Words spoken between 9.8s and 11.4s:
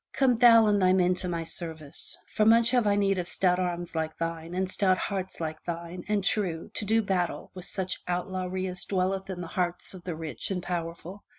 of the rich and powerful.